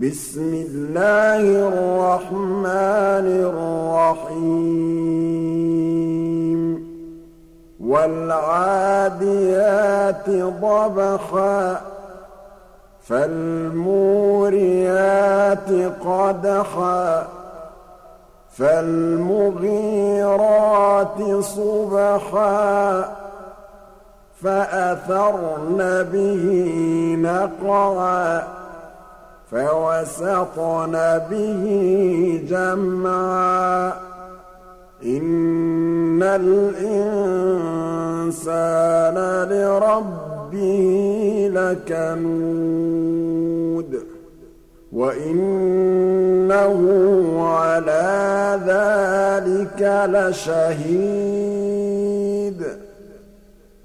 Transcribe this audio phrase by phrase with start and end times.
[0.00, 3.26] بسم الله الرحمن
[4.24, 6.60] الرحيم
[7.80, 11.80] والعاديات ضبحا
[13.00, 15.68] فالموريات
[16.04, 17.28] قدحا
[18.56, 23.04] فالمغيرات صبحا
[24.42, 26.44] فأثرن به
[27.18, 28.59] نقعا
[29.50, 30.92] فوسطن
[31.30, 31.64] به
[32.48, 33.88] جمعا
[35.04, 39.18] إن الإنسان
[39.50, 40.76] لربه
[41.54, 43.96] لكنود
[44.92, 46.74] وإنه
[47.46, 48.00] على
[48.66, 52.64] ذلك لشهيد